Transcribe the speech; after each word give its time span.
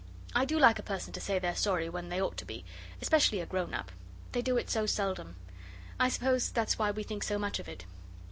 I 0.33 0.45
do 0.45 0.57
like 0.57 0.79
a 0.79 0.81
person 0.81 1.13
to 1.13 1.21
say 1.21 1.37
they're 1.37 1.55
sorry 1.55 1.87
when 1.87 2.09
they 2.09 2.19
ought 2.19 2.35
to 2.37 2.43
be 2.45 2.65
especially 3.03 3.39
a 3.39 3.45
grown 3.45 3.75
up. 3.75 3.91
They 4.31 4.41
do 4.41 4.57
it 4.57 4.67
so 4.67 4.87
seldom. 4.87 5.35
I 5.99 6.09
suppose 6.09 6.49
that's 6.49 6.79
why 6.79 6.89
we 6.89 7.03
think 7.03 7.21
so 7.21 7.37
much 7.37 7.59
of 7.59 7.69
it. 7.69 7.85